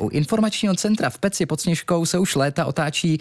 [0.00, 3.18] U informačního centra v Peci pod Sněžkou se už léta otáčí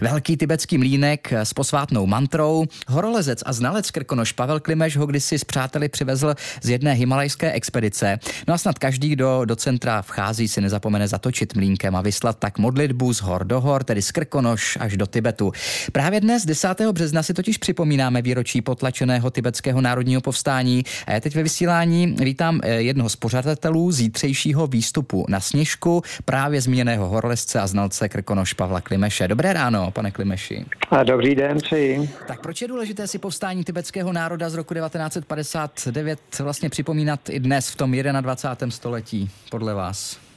[0.00, 2.64] velký tibetský mlínek s posvátnou mantrou.
[2.88, 8.18] Horolezec a znalec Krkonoš Pavel Klimeš ho kdysi s přáteli přivezl z jedné himalajské expedice.
[8.48, 12.58] No a snad každý, kdo do centra vchází, si nezapomene zatočit mlínkem a vyslat tak
[12.58, 15.52] modlitbu z hor do hor, tedy z Krkonoš až do Tibetu.
[15.92, 16.80] Právě dnes, 10.
[16.92, 20.84] března, si totiž připomínáme výročí potlačeného tibetského národního povstání.
[21.06, 26.60] A já teď ve vysílání vítám eh, jednoho z pořadatelů zítřejšího výstupu na Sněžku, právě
[26.60, 29.28] zmíněného horolezce a znalce Krkonoš Pavla Klimeše.
[29.28, 30.64] Dobré ráno, pane Klimeši.
[30.90, 32.10] A dobrý den, přeji.
[32.26, 37.70] Tak proč je důležité si povstání tibetského národa z roku 1959 vlastně připomínat i dnes
[37.70, 38.70] v tom 21.
[38.70, 40.28] století, podle vás?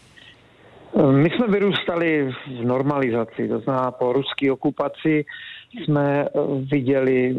[1.11, 5.25] My jsme vyrůstali v normalizaci, to znamená po ruské okupaci
[5.73, 6.29] jsme eh,
[6.71, 7.35] viděli,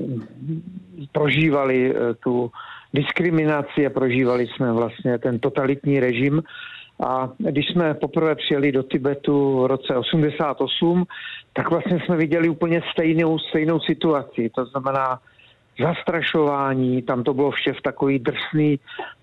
[1.12, 2.50] prožívali eh, tu
[2.94, 6.42] diskriminaci a prožívali jsme vlastně ten totalitní režim
[7.02, 11.04] a když jsme poprvé přijeli do Tibetu v roce 88,
[11.52, 14.50] tak vlastně jsme viděli úplně stejnou, stejnou situaci.
[14.54, 15.20] To znamená
[15.80, 18.76] zastrašování, tam to bylo vše v takové drsné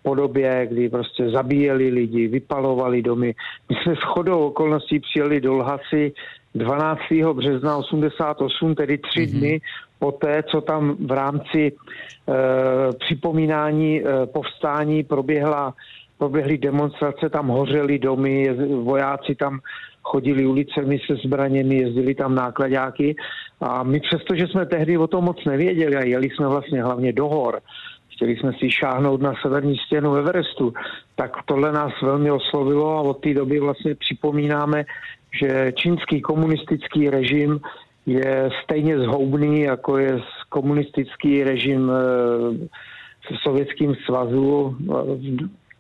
[0.04, 3.36] podobě, kdy prostě zabíjeli lidi, vypalovali domy.
[3.70, 6.14] My jsme s chodou okolností přijeli do Lhasy
[6.56, 7.00] 12.
[7.34, 9.40] března 88, tedy tři mm-hmm.
[9.40, 9.62] dny
[10.00, 11.74] poté, co tam v rámci e,
[13.00, 15.74] připomínání e, povstání proběhla
[16.20, 18.50] proběhly demonstrace, tam hořely domy,
[18.84, 19.60] vojáci tam
[20.04, 23.16] chodili ulicemi se zbraněmi, jezdili tam nákladáky
[23.62, 27.14] a my přesto, že jsme tehdy o tom moc nevěděli a jeli jsme vlastně hlavně
[27.14, 27.60] do hor,
[28.10, 30.74] chtěli jsme si šáhnout na severní stěnu Everestu,
[31.16, 34.86] tak tohle nás velmi oslovilo a od té doby vlastně připomínáme,
[35.40, 37.60] že čínský komunistický režim
[38.06, 42.68] je stejně zhoubný, jako je komunistický režim eh,
[43.32, 44.76] v Sovětském svazu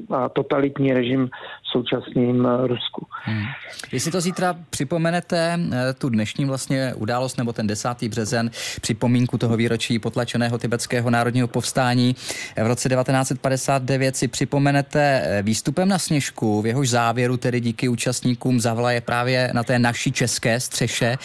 [0.09, 3.07] a totalitní režim v současném eh, Rusku.
[3.11, 3.43] Hmm.
[3.91, 8.09] Jestli to zítra připomenete, eh, tu dnešní vlastně událost nebo ten 10.
[8.09, 12.15] březen, připomínku toho výročí potlačeného tibetského národního povstání
[12.63, 18.59] v roce 1959 si připomenete eh, výstupem na Sněžku, v jehož závěru tedy díky účastníkům
[18.59, 21.17] zavlaje právě na té naší české střeše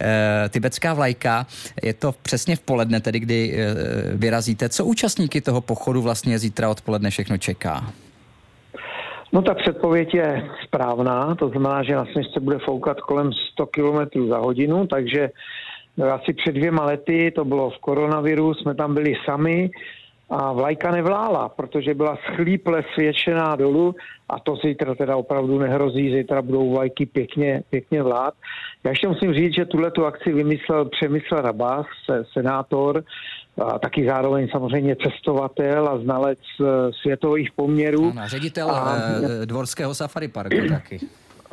[0.00, 1.46] e, tibetská vlajka.
[1.82, 3.74] Je to přesně v poledne, tedy kdy e,
[4.16, 4.68] vyrazíte.
[4.68, 7.92] Co účastníky toho pochodu vlastně zítra odpoledne všechno čeká?
[9.38, 14.28] No ta předpověď je správná, to znamená, že na sněžce bude foukat kolem 100 km
[14.28, 15.30] za hodinu, takže
[16.12, 19.70] asi před dvěma lety, to bylo v koronaviru, jsme tam byli sami
[20.30, 23.94] a vlajka nevlála, protože byla schlíple svědčená dolů
[24.28, 28.34] a to zítra teda opravdu nehrozí, zítra budou vlajky pěkně, pěkně vlád.
[28.84, 31.86] Já ještě musím říct, že tuhle tu akci vymyslel Přemysl Rabás,
[32.32, 33.04] senátor,
[33.60, 36.64] a taky zároveň samozřejmě cestovatel a znalec eh,
[37.02, 38.10] světových poměrů.
[38.10, 38.96] Ano, ředitel a,
[39.42, 40.98] eh, dvorského safari parku taky.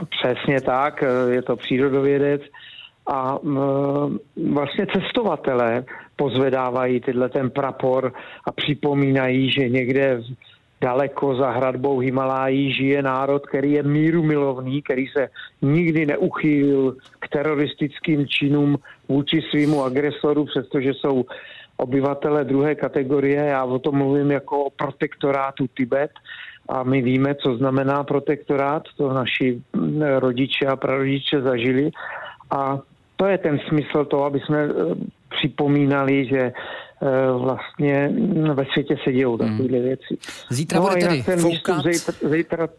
[0.10, 2.42] Přesně tak, eh, je to přírodovědec
[3.08, 3.38] a
[4.52, 5.84] vlastně cestovatelé
[6.16, 8.14] pozvedávají tyhle ten prapor
[8.48, 10.22] a připomínají, že někde
[10.82, 15.30] daleko za hradbou Himalájí žije národ, který je míru milovný, který se
[15.62, 18.78] nikdy neuchýlil k teroristickým činům
[19.10, 21.26] vůči svýmu agresoru, přestože jsou
[21.78, 23.46] obyvatele druhé kategorie.
[23.46, 26.12] Já o tom mluvím jako o protektorátu Tibet
[26.70, 29.62] a my víme, co znamená protektorát, to naši
[30.20, 31.92] rodiče a prarodiče zažili
[32.52, 32.80] a
[33.16, 34.72] to je ten smysl toho, aby jsme eh,
[35.46, 36.54] připomínali, že
[37.02, 38.10] Eh, vlastně
[38.54, 39.58] ve světě se dějou hmm.
[39.58, 40.18] takové věci.
[40.50, 41.84] Zítra no bude tedy foukat.
[41.84, 42.70] Zítra, zítra,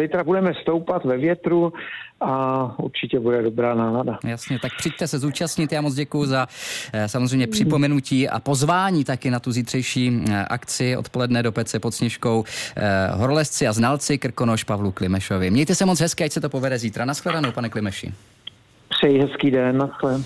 [0.00, 1.72] zítra budeme stoupat ve větru
[2.20, 4.18] a určitě bude dobrá nálada.
[4.24, 5.72] Jasně, tak přijďte se zúčastnit.
[5.72, 6.46] Já moc děkuji za
[6.92, 11.94] eh, samozřejmě připomenutí a pozvání taky na tu zítřejší eh, akci odpoledne do Pece pod
[11.94, 12.44] Sněžkou.
[13.14, 15.50] Horolezci a znalci Krkonoš Pavlu Klimešovi.
[15.50, 17.04] Mějte se moc hezky, ať se to povede zítra.
[17.04, 18.12] Naschledanou, pane Klimeši.
[18.88, 20.20] Přeji hezký den, naschle.